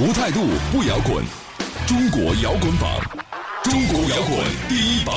[0.00, 0.40] 无态度
[0.72, 1.22] 不摇滚，
[1.86, 2.98] 中国摇滚榜，
[3.62, 5.14] 中国摇滚第一榜。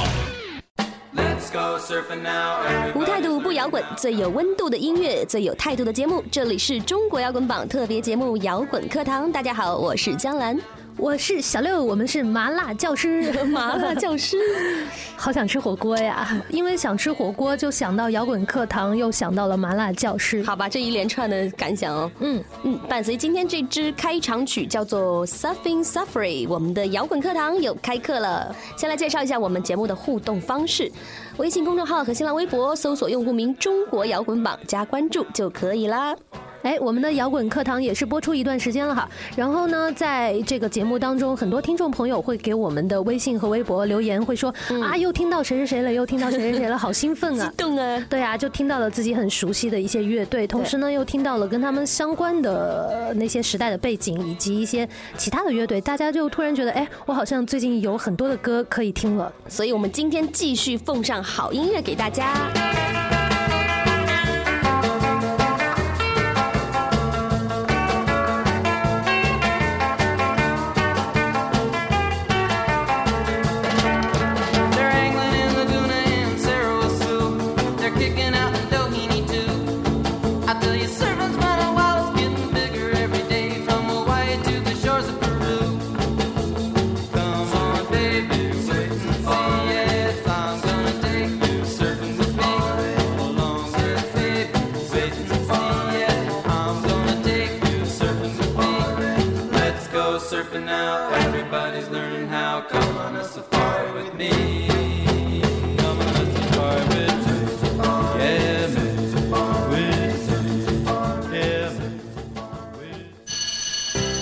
[2.94, 6.22] 无态度不摇滚，最有温度的音乐，最有态度的节目。
[6.30, 9.30] 这里是中国摇滚榜特别节目《摇滚课堂》。
[9.32, 10.60] 大家好，我是江兰。
[10.98, 14.38] 我是小六，我们是麻辣教师， 麻辣教师，
[15.18, 16.41] 好想吃火锅呀！
[16.49, 20.41] 因为想吃火锅，就想到摇滚课堂，又想到了麻辣教师。
[20.44, 22.09] 好吧，这一连串的感想哦。
[22.21, 28.55] 嗯嗯，伴随今天这支开场曲叫做《Suffering Suffering》，我们的摇滚课堂又开课了。
[28.77, 30.90] 先来介绍一下我们节目的互动方式：
[31.37, 36.15] 微信公众号和新浪微博搜索用户名“中国摇滚榜”加关注就可以啦。
[36.66, 39.08] 哎，我们的摇滚课堂也是播出一段时间了哈。
[39.35, 44.52] 然后呢，在这个节目当中，很多听众朋友会给我们的微信和微博留言，会说
[44.84, 47.48] 啊，又听到谁谁谁了，又听到谁谁谁了，好兴奋啊！
[47.55, 48.04] 激动啊！
[48.10, 59.32] 对啊，就听到了自己很熟悉的一些乐队，同时呢，又听到了跟他们相关的那些时代的背景，以及一些其他的乐队，大家就突然觉得，哎，我好像最近有很多的歌可以听了。
[59.48, 63.05] 所以我们今天继续奉上好音乐给大家。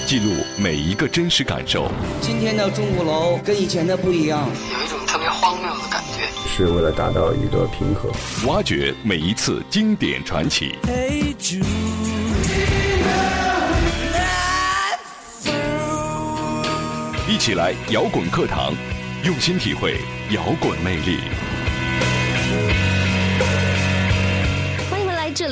[0.05, 1.89] 记录每一个真实感受。
[2.21, 6.29] 今天的钟鼓楼跟以前的不一样，有一种特别荒谬的感觉。
[6.55, 8.11] 是为了达到一个平衡。
[8.47, 10.75] 挖掘每一次经典传奇。
[17.33, 18.75] 一起来摇滚课堂，
[19.23, 19.97] 用心体会
[20.29, 21.17] 摇滚魅力。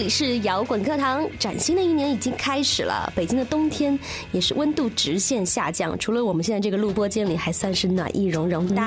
[0.02, 3.14] 里是摇滚课堂，崭新的一年已经开始了。
[3.16, 3.98] 北京的冬天
[4.32, 8.82] 也是温度直线下降，除了我们现在这个录播间里还算是暖意融融的，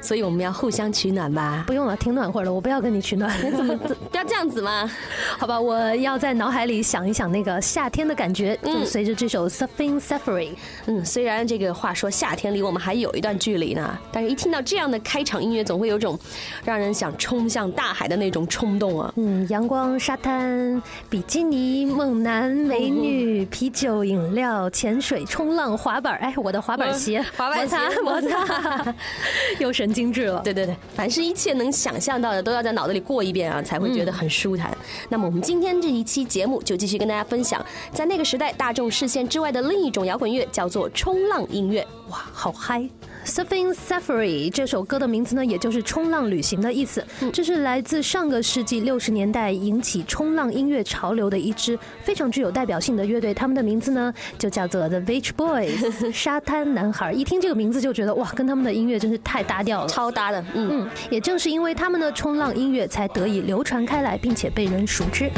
[0.00, 1.64] 所以我们要互相取暖吧。
[1.66, 3.36] 不用了，挺暖和的，我不要跟你取暖。
[3.44, 4.88] 你 怎么不要这样子吗？
[5.36, 10.52] 好吧，我要在脑海里想一想那个夏天的感觉，就随着这首 Suffering Suffering。
[10.86, 16.16] 嗯，虽然这个话说夏天离我们还有一段距离呢，但是一听到这样的开场音乐，总会有种
[16.64, 19.12] 让人想冲向大海的那种冲动啊。
[19.16, 19.98] 嗯，阳光。
[20.04, 28.94] 沙滩、比基尼、猛男、美女、啤酒、饮料、潜水、冲浪、滑板，哎，我的滑板鞋， 滑板鞋，摩擦，
[29.58, 30.42] 又神经质了。
[30.44, 34.76] 对对对，凡是一切能想象到的，都要在脑子里过一遍啊，才会觉得很舒坦。
[35.08, 41.80] 那么我们今天这一期节目就继续跟大家分享，在那个时代大众视线之外的另一种摇滚乐，叫做冲浪音乐。
[42.10, 42.86] 哇，好嗨
[43.24, 47.04] ！Surfing Safari 这首歌的名字呢，也就是冲浪旅行的意思。
[47.32, 57.12] 这是来自上个世纪六十年代引起冲浪音乐潮流的一支非常具有代表性的乐队，他们的名字呢就叫做 The Beach Boys 沙滩男孩。
[57.12, 60.44] 一听这个名字就觉得哇，跟他们的音乐真是太搭调了，超搭的。
[60.54, 65.30] 嗯，也正是因为他们的冲浪音乐才得以流传开来，并且被人熟知。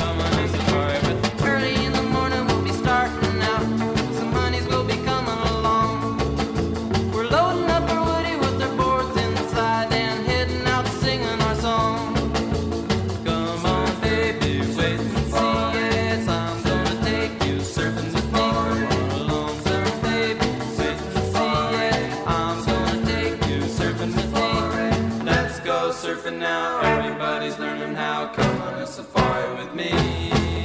[26.86, 28.28] Everybody's learning how.
[28.28, 30.55] Come on a safari with me.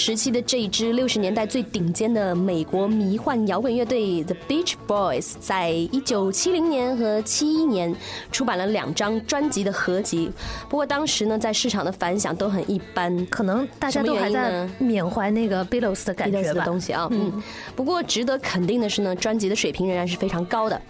[0.00, 7.94] 时期的这一支六十年代最顶尖的美国迷幻摇滚乐队 The Beach Boys，在一九七零年和七一年
[8.32, 10.30] 出版了两张专辑的合集。
[10.70, 16.64] 不过当时呢，在市场的反响都很一般，可能大家都还在缅怀那个 Beatles 的感觉吧。
[16.64, 17.42] 东西啊，嗯。
[17.76, 20.80] 不过值得肯定的是呢，专辑的水平仍然是非常高的。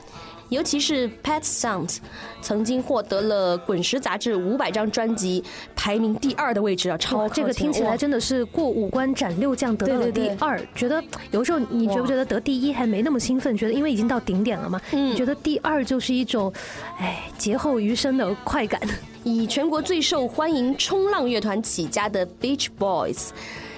[0.50, 1.98] 尤其是 Pet Sounds，
[2.42, 5.42] 曾经获得了《滚石》杂志五百张专辑
[5.74, 10.60] 排名第二的位置啊，超这个听起来真的是过五关斩六将得到了第二。
[10.74, 13.56] 觉得有时候你觉不觉得得第一还没那么兴奋？
[13.56, 16.52] 觉得因为已经到顶点了嘛，你觉得第二就是一种，
[16.98, 18.80] 哎，劫后余生的快感。
[19.22, 23.28] 以全国最受欢迎冲浪乐团起家的 Beach Boys。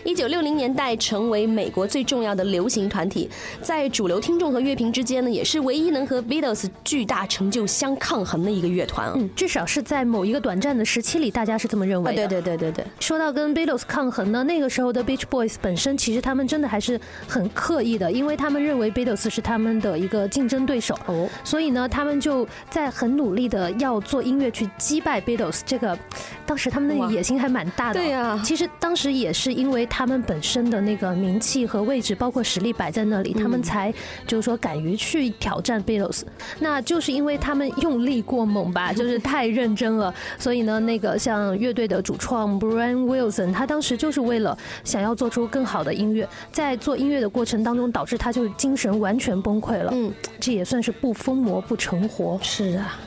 [0.04, 9.12] 一九六零年代成为美国最重要的流行团体，在主流听众和乐评之间呢，也是唯一能和 Beatles 巨大成就相抗衡的一个乐团。
[9.14, 12.26] 嗯，至少是在某一个短暂的时期里，大家是这么认为的。
[12.26, 12.84] 对对对对对。
[12.98, 20.98] 说到跟 Beatles 抗衡呢，那个时候的 Beach Boys 本身其实他们真的还是很刻意的，因为他们认为 Beatles 是他们的一个竞争对手。
[21.06, 21.28] 哦。
[21.44, 25.60] 所以呢，他们就在很努力的要做音乐去击败 Beatles。
[25.64, 25.96] 这个
[26.44, 28.00] 当时他们的野心还蛮大的。
[28.00, 28.40] 对呀。
[28.44, 29.86] 其实当时也是因为。
[29.94, 33.92] 他们本身的那个名气和位置，包括实力摆在那里，他们才
[34.26, 36.22] 就是说敢于去挑战 Beatles。
[36.60, 40.12] 那就是因为他们用力过猛吧， 就是太认真了。
[40.38, 49.90] 所以呢，那个像乐队的主创 Brian Wilson，他当时就是为了想要做出更好的音乐，在做音乐的过程当中，导致他就是精神完全崩溃了。
[49.92, 50.10] 嗯，
[50.40, 52.38] 这也算是不疯魔不成活。
[52.42, 52.98] 是啊。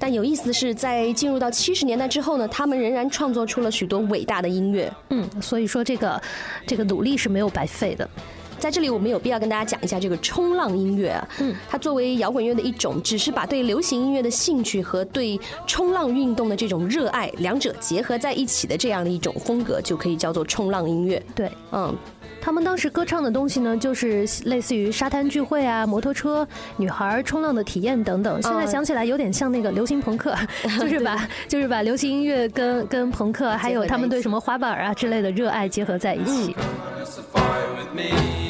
[0.00, 4.90] 但有意思的是，在进入到七十年代之后呢，他们仍然创作出了许多伟大的音乐。
[5.10, 6.20] 嗯，所以说这个
[6.66, 8.08] 这个努力是没有白费的。
[8.60, 11.28] 在这里，我们有必要跟大家讲一下这个冲浪音乐啊。
[11.40, 21.20] 嗯，它作为摇滚乐的一种，只是把对流行音乐的兴趣和对冲浪运动的这种热爱两者结合在一起的这样的一种风格，就可以叫做冲浪音乐。
[21.34, 21.96] 对，嗯。
[22.42, 26.48] 他们当时歌唱的东西呢，就是类似于沙滩聚会啊、摩托车、
[26.78, 28.40] 女孩冲浪的体验等等。
[28.40, 30.34] 现在想起来有点像那个流行朋克，
[30.80, 36.56] 就是把就是把流行音乐跟跟朋克，还有他们对什么滑板啊之类的热爱结合在一起。
[37.04, 38.49] 想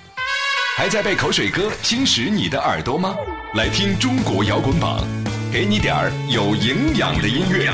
[0.81, 3.15] 还在被口水歌侵蚀你的耳朵吗？
[3.53, 5.05] 来听中国摇滚榜，
[5.53, 7.69] 给你点儿有营养的音乐。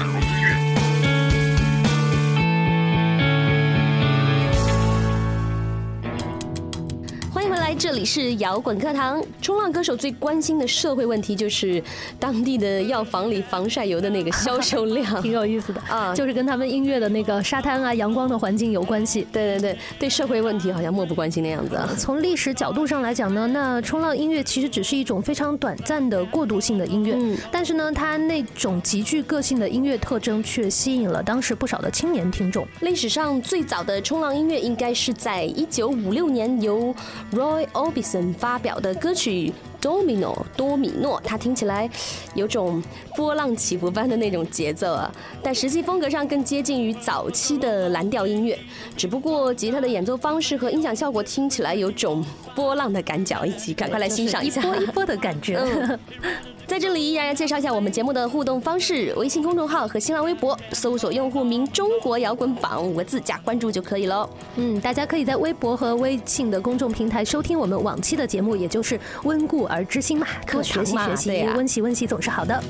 [7.80, 9.24] 这里是摇滚课堂。
[9.40, 11.82] 冲浪歌手最关心的社会问题就是
[12.20, 19.28] 当地的药房里防晒油的那个销售量， 挺有意思的啊，就是跟他们音乐的那个沙滩啊、阳光的环境有关系。
[19.32, 21.76] 对对对，对社会问题好像漠不关心的样子。
[21.76, 21.88] 啊。
[22.00, 32.68] 从历史角度上来讲呢，那冲浪音乐其实只是一种非常短暂的过渡性的音乐，嗯，但是呢，它那种极具个性的音乐特征却吸引了当时不少的青年听众。
[32.82, 36.94] 历史上最早的冲浪音乐应该是在一九五六年由
[37.32, 39.54] Roy Orbison 发表的歌曲。
[39.80, 41.88] Domino 多米诺，它听起来
[42.34, 42.84] 有种
[43.16, 45.10] 波浪起伏般的那种节奏啊，
[45.44, 48.58] 但实际风格上更接近于早期的蓝调音乐，
[48.98, 55.60] 只不过吉他的演奏方式和音响效果听起来有种波浪的感觉，一起赶快来欣赏一下一波一波的感觉。
[56.68, 64.30] 在这里依然要介绍一下我们节目的互动方式：微信公众号和新浪微博搜索用户名“中国摇滚榜”五个字加关注就可以了。
[64.58, 72.62] 嗯，大家可以在微博和微信的公众平台收听我们往期的节目，也就是温故而知新嘛，多学习学习，温习温习总是好的。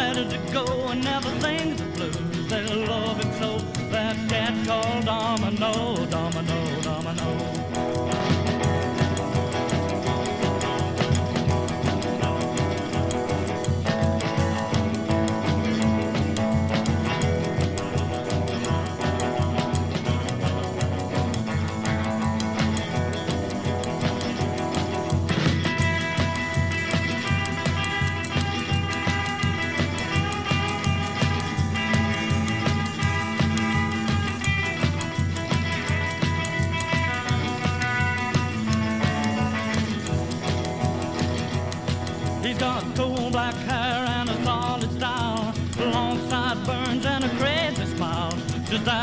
[0.00, 2.48] Ready to go and never sings the blues.
[2.48, 3.58] They love him so.
[3.90, 6.69] That cat called Domino, Domino.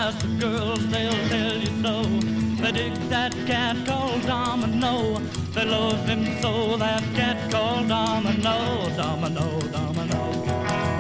[0.08, 1.96] ask the girls, they'll tell you so.
[2.62, 5.20] They dig that cat called Domino.
[5.54, 8.58] They love him so, that cat called Domino,
[8.96, 10.22] Domino, Domino.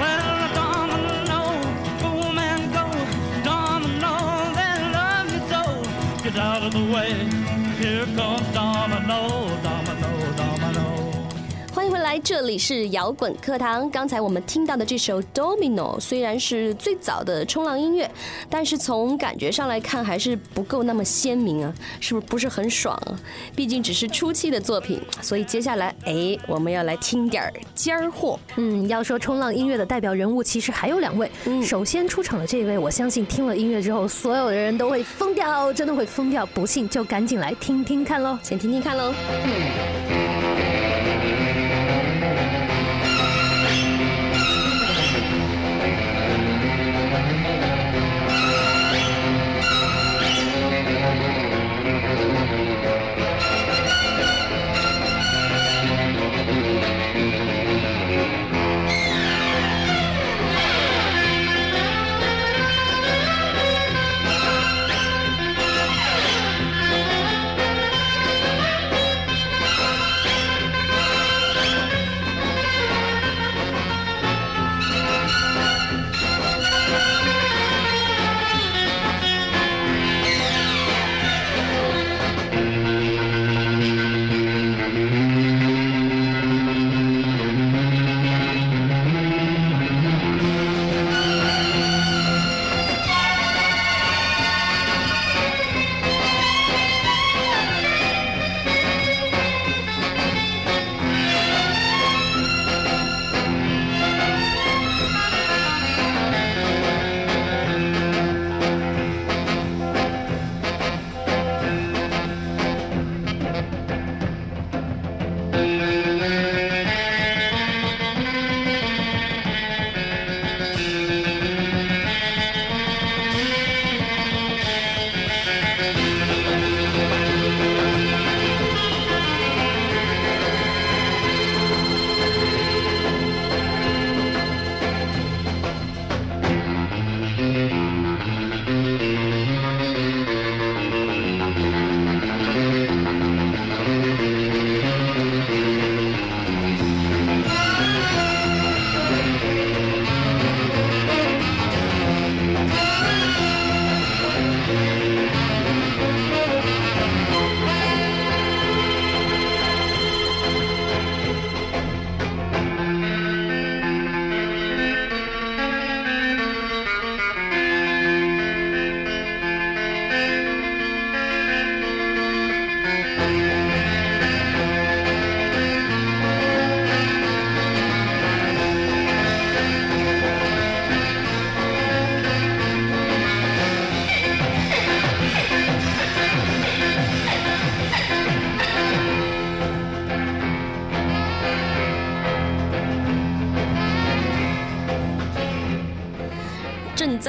[0.02, 1.42] Well, Domino,
[2.02, 2.86] boom man go,
[3.50, 4.14] Domino,
[4.58, 5.64] they love you so.
[6.24, 7.12] Get out of the way,
[7.82, 9.20] here comes Domino,
[9.64, 10.07] Domino.
[12.24, 13.90] 这里是摇滚课堂。
[13.90, 18.10] 刚才我们听到的这首《Domino》虽然是最早的冲浪音乐，
[18.50, 23.20] 但是从感觉上来看还是不够那么鲜明啊，是不是不是很爽啊？
[23.56, 28.40] 毕竟只是初期的作品，所以接下来哎，我们要来听点尖儿货。
[28.58, 31.32] 嗯，要说冲浪音乐的代表人物，其实还有两位。
[31.64, 36.46] 首先出场的这位，我相信听了音乐之后，所有的人都会疯掉，真的会疯掉。
[36.46, 39.14] 不信就赶紧来听听看喽，先听听看喽。
[40.10, 40.37] 正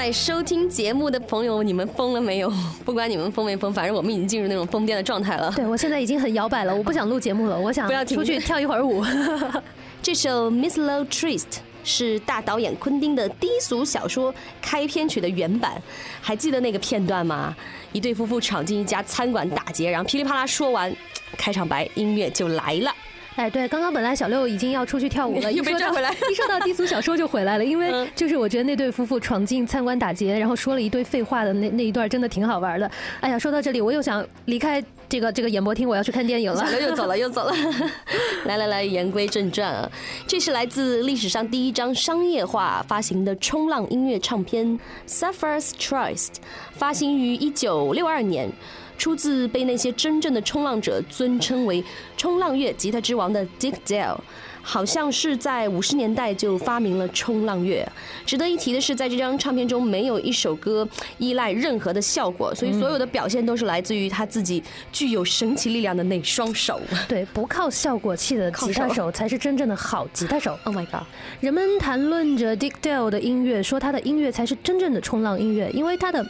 [0.09, 2.51] 在收听节目的朋友，你们疯了没有？
[2.83, 5.53] 不管你们疯没疯，反正我们已经进入那种疯癫的状态了。
[5.55, 9.05] 对我现在已经很摇摆了，我不想录节目了，我想不要出去跳一会儿舞。
[10.01, 11.41] 这首《Miss Low Trist》
[11.85, 15.75] 是大导演昆汀的低俗小说开篇曲的原版，
[16.23, 17.55] 还记得那个片段吗？
[17.93, 20.91] 一对夫妇闯进一家餐馆打劫，然后噼里啪啦说完，
[21.37, 22.91] 开场白音乐就来了。
[23.39, 26.13] 哎，对，刚刚本来小六已经要出去跳舞了， 一说到回来。
[26.29, 32.91] 一说到低俗小说就回来了，因为就是我觉得那对夫妇闯进餐馆打劫，然后说了一堆废话的那那一段真的挺好玩的。
[33.21, 36.67] 哎呀，说到这里我又想离开这个这个演播厅，我要去看电影了。
[36.67, 37.55] 小六又走了，又走了。
[38.47, 39.89] 来来来，言归正传啊，
[40.27, 44.67] 这是来自历史上第一张商业化发行的冲浪音乐唱片
[45.09, 46.27] 《Suffers Trust》，
[46.73, 48.51] 发行于一九六二年。
[48.99, 51.83] 出自被那些真正的冲浪者尊称为
[52.19, 54.19] “冲浪乐吉他之王”的 Dick Dale。
[54.63, 57.87] 好像是在五十年代就发明了冲浪乐。
[58.27, 60.87] 值得一提的是，在这张唱片中没有一首歌
[61.19, 66.81] 依赖任何的效果，所以所有的表现都是来自于他自己具有神奇力量的那双手。
[67.09, 70.59] 对，不靠效果器的吉他手才是真正的好吉他手。
[70.65, 71.03] Oh my god！
[71.41, 76.25] 人们谈论着 Dick Dale 的音乐，说他的音乐才是真正的冲浪音乐，因为他的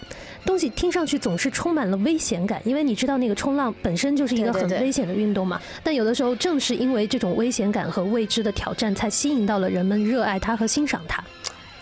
[0.45, 2.63] 东西听上去总是充满了危险感。
[2.65, 5.61] 因为你知道，那个冲浪本身就是一个很危险的运动嘛。
[5.83, 11.25] 但有的时候，正是因为这种危险感和未知的挑战，才吸引到了人们热爱它和欣赏它，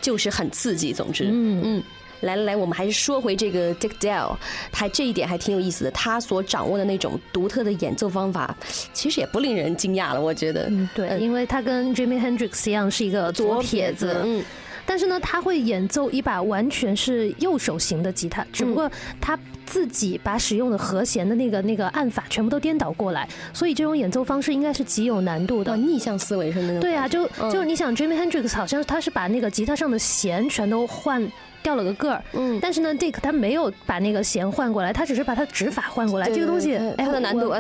[0.01, 0.93] 就是很刺激。
[0.93, 1.83] 总之，嗯嗯，
[2.21, 4.37] 来来来，我们还是说回这个 Dick Dale，
[4.73, 5.91] 他这一点还挺有意思的。
[5.91, 8.57] 他所掌握的那种独特的演奏方法，
[8.95, 10.21] 其实也不令人惊讶了。
[10.21, 14.45] 我觉得，嗯，对，因为他跟 Jimmy Hendrix 一样是一个左撇子，嗯。
[14.87, 25.77] 但是呢，他会演奏一把完全是右手型的吉他，只不过他自己把使用的和弦的那个那个按法全部都颠倒过来，所以这种演奏方式应该是极有难度的。
[25.77, 26.81] 逆向思维是那种。
[26.81, 31.27] 对啊，就就你想，Jimmy Hendrix 好像他是把那个吉他上的弦全都换
[31.63, 36.31] 掉了个个儿，嗯，但是呢，Dick 他没有把那个弦换过来，他只是把他指法换过来。
[36.31, 37.53] 这个东西，它的难度，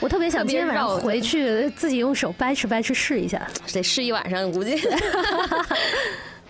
[0.00, 3.40] 我特别想今天晚上回去自己用手掰扯掰扯试一下，
[3.72, 4.76] 得试一晚上估计。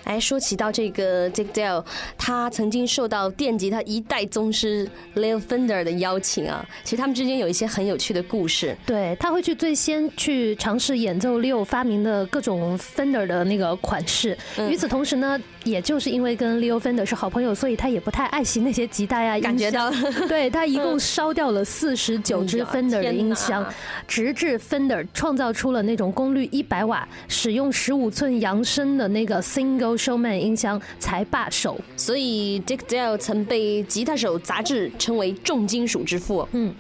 [0.04, 1.84] 哎，说起到这个 Dick Dale，
[2.16, 6.64] 他曾经受到电吉他一代宗师 Leo Fender 的邀请啊。
[6.84, 8.76] 其实他们之间有一些很有趣的故事。
[8.84, 14.36] 对他会去最先去尝试演奏 Leo 发明的各种 Fender 的那个款式。
[14.68, 19.40] 与此同时呢，也就是因为跟 Leo Fender 是好朋友，所以他也不太爱惜那些吉他呀。
[19.40, 19.90] 感觉到，
[20.28, 23.64] 对他一共烧掉了 四十九支 Fender 的音箱，
[24.06, 29.93] 直至 Fender 创造出了那种功率一百瓦、使用十五寸扬声的那个 Single。
[29.96, 36.46] Showman 音箱才罢手，所以 Dick Dale 曾被《吉他手》杂志称为重金属之父。
[36.52, 36.74] 嗯，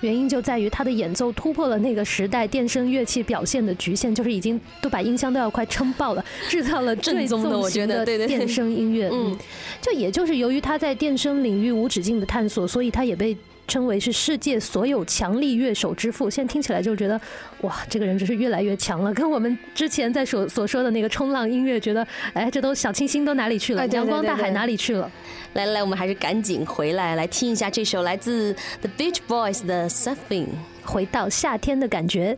[0.00, 9.08] 原因就在于他的演奏突破了那个时代电声乐器表现的局限，就是已经都把音箱都要快撑爆了， 制造了正宗的我觉得对对电声音乐。
[9.12, 9.36] 嗯，
[9.80, 13.36] 就也就是由于他在电声领域无止境的探索，所以他也被。
[13.66, 17.20] 称为是世界所有强力乐手之父，现在听起来就觉得，
[17.62, 19.12] 哇，这个人真是越来越强了。
[19.14, 23.86] 跟我们之前在所所说的那个冲浪音乐，觉得，哎，这都小清新都哪里去了？
[23.88, 25.10] 阳光大海哪里去了？
[25.54, 30.48] 来来，我们还是赶紧回来，来听一下这首来自 The Beach Boys 的 Surfing，
[30.84, 32.36] 回到夏天的感觉。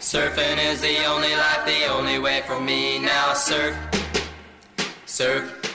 [0.00, 3.32] Surfing is the only life, the only way for me now.
[3.34, 3.74] Surf,
[5.06, 5.71] surf.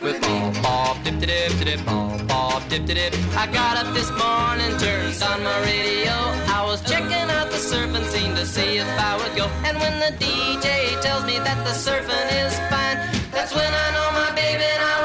[0.00, 0.62] With me.
[0.62, 3.14] Bob dip dip dip bob bob dip dip.
[3.36, 6.14] I got up this morning, turned on my radio.
[6.56, 9.46] I was checking out the surfing scene to see if I would go.
[9.66, 12.98] And when the DJ tells me that the surfing is fine,
[13.30, 14.99] that's when I know my baby and I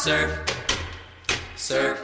[0.00, 0.32] surf,
[1.56, 2.00] surf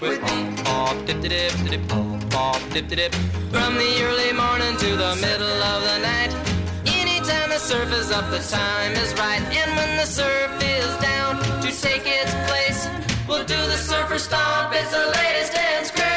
[0.00, 0.56] with me.
[0.64, 3.14] Pop, dip, dip, dip, pop, pop, dip, dip.
[3.54, 6.34] From the early morning to the middle of the night.
[6.86, 9.40] Anytime the surf is up, the time is right.
[9.54, 12.88] And when the surf is down to take its place,
[13.28, 14.74] we'll do the surfer stomp.
[14.74, 16.10] It's the latest dance craze.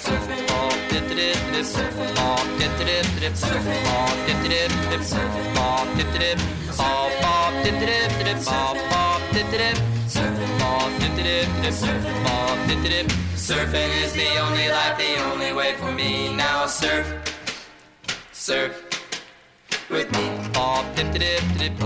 [0.00, 5.00] Surfing, pop, dip, dip, dip, surf, pop, dip, dip, dip, surf, pop, dip, dip, dip
[5.00, 6.38] dip, surf, bop, dip, dip,
[13.50, 16.32] Surfing is the only life, the only way for me.
[16.32, 17.04] Now surf,
[18.32, 18.72] surf
[19.90, 20.26] with me.
[20.94, 21.76] Dip, dip, dip,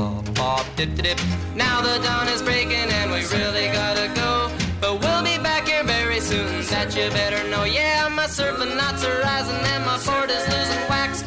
[0.77, 1.19] dip, dip.
[1.57, 4.51] Now the dawn is breaking and we really gotta go.
[4.79, 7.65] But we'll be back here very soon, that you better know.
[7.65, 11.25] Yeah, my surfing knots are rising and my board is losing wax.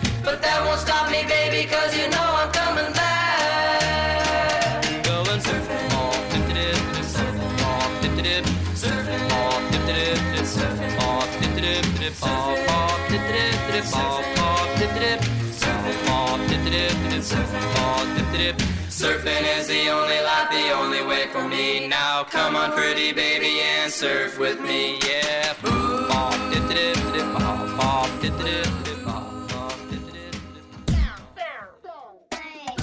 [18.90, 21.88] Surfing is the only life, the only way for me.
[21.88, 25.56] Now come on, pretty baby, and surf with me, yeah.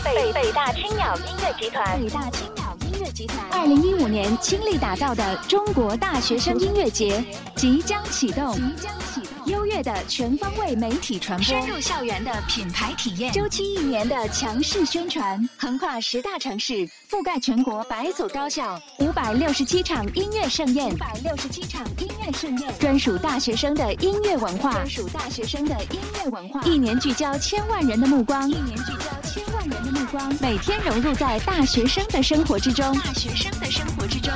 [0.05, 7.25] 北北大青鸟音乐集团，北大青鸟音乐集团，二零一五年倾力打造的中国大学生音乐节
[7.57, 8.55] 即将启动。
[8.55, 9.23] 即将启
[9.83, 34.33] 的全方位媒体传播，深入校园的品牌体验，周期一年的强势宣传，横跨十大城市，覆盖全国百所高校，五百六十七场音乐盛宴，五百六十七场音乐盛宴，专属大学生的音乐文化，专属大学生的音乐文化，一年聚焦千万人的目光，一年聚焦千万人的目光，每天融入在大学生的生活之中，大学生的生活之中。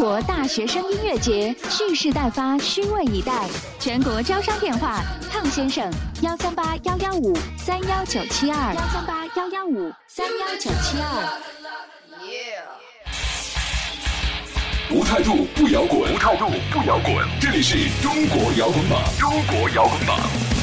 [0.00, 3.46] 国大学生音乐节蓄势待发，虚位以待。
[3.78, 11.38] 全国招商电话：汤先生，幺三八幺幺五三幺九七二，幺三八幺幺五三幺九七二。
[14.90, 17.14] 无态度不摇滚，无态度不摇滚。
[17.38, 20.59] 这里是中国摇滚榜，中国摇滚榜。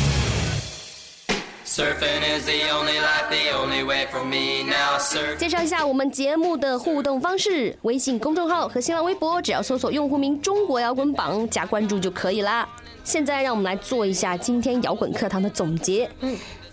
[5.38, 12.68] 介绍一下我们节目的互动方式：微信公众号和新浪微博，只要搜索用户名“中国摇滚榜”加关注就可以啦。
[13.04, 16.10] 现在让我们来做一下今天摇滚课堂的总结。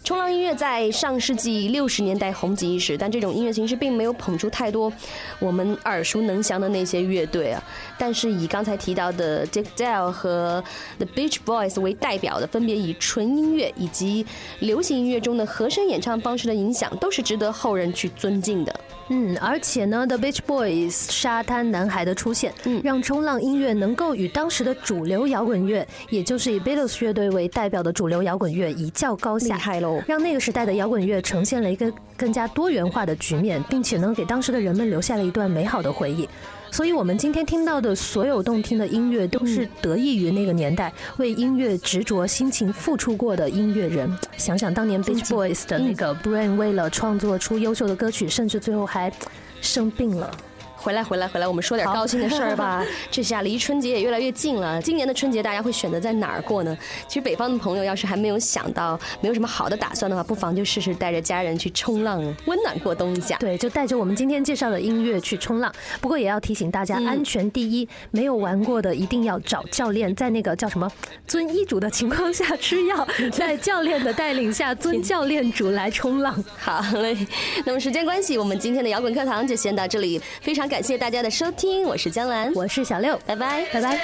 [0.05, 4.93] 冲浪音乐在上世纪六十年代红极一时，但这种音乐形式并没有捧出太多
[5.39, 7.65] 我们耳熟能详的那些乐队啊。
[7.97, 10.63] 但是以刚才提到的 Dick Dale 和
[10.99, 14.27] The Beach Boys 为代表的，分别以纯音乐以及
[14.59, 18.79] 流行音乐中的和声演唱方式的影响，都是值得后人去尊敬的。
[19.09, 30.03] 嗯，而且呢，The Beach Boys 沙滩男孩的出现，嗯，让冲浪音乐能够与当时的主流摇滚乐，也就是以 Beatles 乐队为代表的主流摇滚乐一较高下，厉害喽！
[30.07, 36.29] 让那个时代的摇滚乐呈现了一个更加多元化的局面，并且呢，给当时的人们留下了一段美好的回忆。
[36.75, 44.13] 所以，我们今天听到的所有动听的音乐，都是得益于那个年代为音乐执着、辛勤付出过的音乐人。
[44.37, 49.13] 想想当年 Beach Boys 的那个 Brain，为了创作出优秀的歌曲，甚至最后还
[49.61, 50.37] 生病了。
[50.85, 51.49] 回来，回来，回来！
[51.49, 52.85] 我们说点高兴的事儿吧。
[53.11, 54.83] 这下离春节也越来越近了。
[54.83, 56.77] 今年的春节大家会选择在哪儿过呢？
[57.09, 63.39] 其实北方的朋友要是还没有想到，没有什么好的打算的话，不妨就试试带着家人去冲浪，温暖过冬一下。
[63.39, 65.73] 对，就带着我们今天介绍的音乐去冲浪。
[66.03, 67.89] 不过也要提醒大家，安全第一。
[68.11, 70.87] 没有玩过的一定要找教练，在那个叫什么
[71.27, 76.45] 遵医嘱的情况下吃药， 在教练的带领下 遵教练嘱来冲浪。
[76.59, 77.17] 好嘞，
[77.65, 80.21] 那么时间关系，我们今天的摇滚课堂就先到这里。
[80.43, 83.97] 非常感谢大家的收听，我是江兰，我是小六，拜拜，拜拜。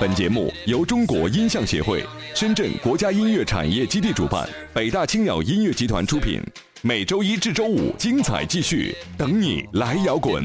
[0.00, 2.02] 本节目由中国音像协会、
[2.34, 6.42] 深圳国家音乐产业基地主办，北大青鸟音乐集团出品。
[6.84, 10.44] 每周一至周五，精彩继续，等你来摇滚。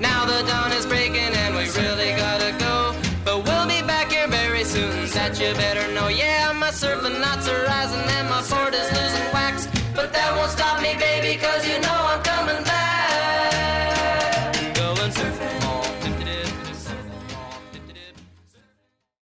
[0.00, 2.94] Now the dawn is breaking and we really gotta go.
[3.26, 6.08] But we'll be back here very soon, that you better know.
[6.08, 9.68] Yeah, my serpent's rising and my board is losing wax.
[9.94, 12.85] But that won't stop me, baby, cause you know I'm coming back.